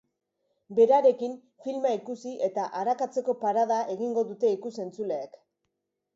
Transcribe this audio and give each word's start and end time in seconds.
Berarekin, 0.77 1.35
filma 1.65 1.91
ikusi 1.97 2.33
eta 2.47 2.65
arakatzeko 2.81 3.37
parada 3.45 3.79
egingo 3.99 4.27
dute 4.33 4.53
ikus-entzuleek. 4.57 5.39